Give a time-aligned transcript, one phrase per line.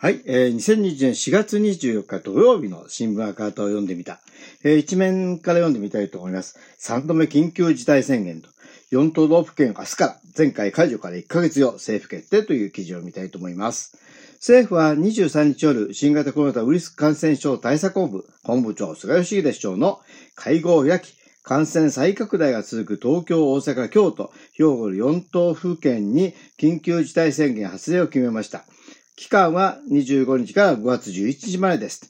[0.00, 4.20] はい、えー、2020年4月24日土曜日の新聞赤旗を読んでみた。
[4.62, 6.56] えー、一面から読んでみたいと思います。
[6.78, 8.48] 3度目緊急事態宣言と、
[8.92, 13.98] 4都道府県明日から、前回解除から1ヶ月後、政府決定という記事を見たいと思います。
[14.34, 19.98] 政府は23日夜、新型コロナウイルス感染症対策本部、本部長菅義偉市長の
[20.36, 28.64] 会合を開き、感染再拡大が続く東京、大阪、京都、兵庫4都府県に緊急事態宣言発令を決めました。
[29.18, 32.08] 期間は25日から5月11日までです。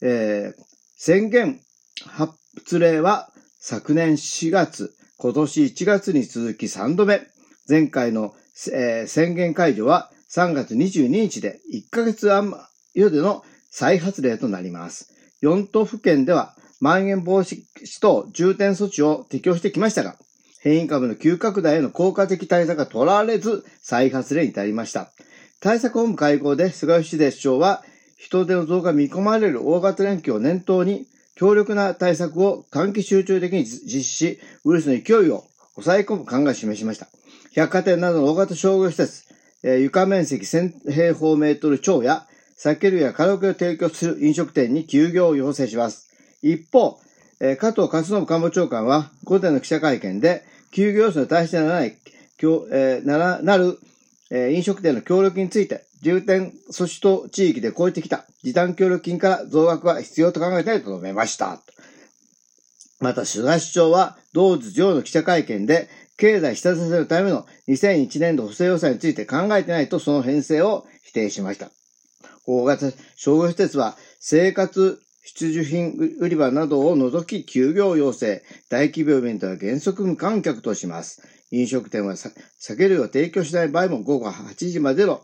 [0.00, 0.62] えー、
[0.96, 1.60] 宣言
[2.06, 7.20] 発令は昨年4月、今年1月に続き3度目。
[7.68, 8.34] 前回の、
[8.72, 12.56] えー、宣言解除は3月22日で1ヶ月余
[12.94, 15.14] での再発令となります。
[15.42, 17.60] 4都府県では、まん延防止
[18.00, 20.16] 等重点措置を適用してきましたが、
[20.62, 25.12] 変異株の急拡大への効果的対策が取られず、再発令に至りました。
[25.62, 27.84] 対策本部会合で菅義偉市長は、
[28.16, 35.44] 人手の増が見込まれる大型連休を念頭に、強力な対策を短期集中的に実施し、ウイルスの勢いを
[35.76, 37.06] 抑え込む考えを示しました。
[37.54, 39.22] 百貨店などの大型商業施設、
[39.62, 42.26] えー、床面積1000平方メートル超や、
[42.56, 46.10] 酒類やカラオケを提供する飲食店に休業を要請します。
[46.42, 46.98] 一方、
[47.38, 51.96] えー、加藤勝信官房長官は、午前の記者会見で、休業要請の対象にならない、
[52.40, 53.78] えー、ならなる
[54.34, 61.60] え飲食店の協力について、重点措置と地域で超えてきた時短協力金から増額は必要と考えたいと述べました。
[62.98, 71.70] また、菅市長は、同日上の記者会見で、経済下支えるための2001年度補正予算について考えてないとその編成を否定しました。
[72.46, 81.22] 大型商業施設は生活必需品売り場などを除き休業要請、大規模イベントは原則無観客とします。
[81.52, 85.22] 飲食店は酒類を提供しない場合も午後8時までの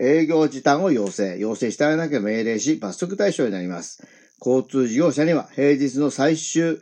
[0.00, 1.36] 営業時短を要請。
[1.38, 4.02] 要請してあげなければ命令し、罰則対象になります。
[4.40, 6.80] 交通事業者には平日の最終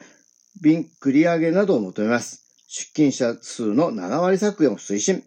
[0.62, 2.46] 便繰り上げなどを求めます。
[2.68, 5.24] 出勤者数の7割削減を推進。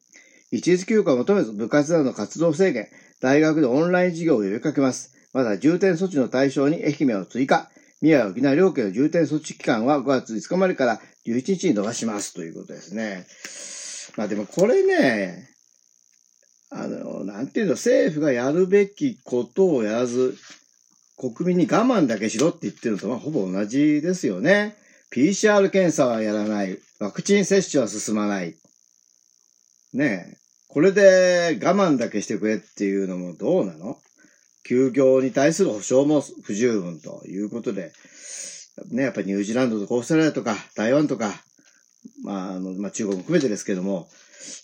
[0.49, 2.87] 一律休暇を求めず部活などの活動制限。
[3.19, 5.13] 大学でオンライン授業を呼びかけます。
[5.33, 7.69] また重点措置の対象に愛媛を追加。
[7.99, 13.27] 宮城沖縄両県の重点措置期間は5月5日までから11日に伸ばしますということですね。
[14.15, 15.49] まあでもこれね、
[16.69, 20.35] あの、なんていうの、政府がやるべきことをやらず、
[21.17, 24.75] 国民に我慢だけしろって言ってるのと、まあほぼ同じですよね。
[25.11, 26.77] PCR 検査はやらない。
[26.99, 28.55] ワクチン接種は進まない。
[29.93, 30.37] ねえ。
[30.67, 33.97] これで我慢だけしてくれっていうのもどうなの？
[34.63, 37.93] 休業に対する保障も不十分ということで、
[38.91, 41.31] ね、やっぱりニュージーランドとかオーストラリアとか台湾とか、
[42.23, 44.07] まあ、あの、まあ、中国も含めてですけども、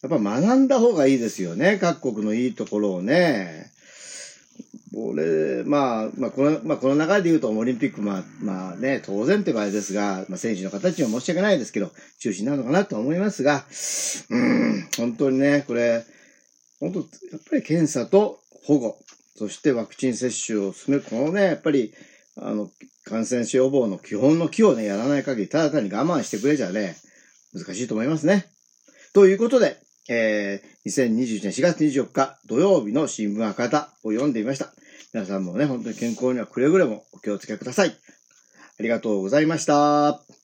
[0.01, 1.78] やっぱ学んだ方がいいですよね。
[1.79, 3.72] 各国のいいところをね。
[4.96, 13.66] 俺、まあ、まあ、この、まあ、この流れで言うと、オリンピック、まあ、まあね、当然って場合ですが、まあ、選手の形には申し訳ないですけど、中止なのかなと思いますが、
[14.30, 16.06] うん、本当にね、これ、
[16.80, 19.00] 本当、やっぱり検査と保護、
[19.35, 21.94] そしてワクチン接種を進める、このね、やっぱり、
[22.38, 22.69] あの、
[23.03, 26.96] 感染症予防の基本の木をね、やらない限り、ただ単に我慢してくれじゃね、
[27.53, 28.46] 難しいと思いますね。
[29.14, 29.78] ということで、
[30.09, 34.74] えー、2021年4月24日土曜日の新聞赤田を読んでみました。
[35.13, 37.90] 皆さんもね、本当に健康にはくれぐれもお気をつけください。
[38.80, 40.43] ありがとうございました。